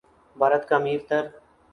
[0.35, 1.23] بھارت کا امیر تر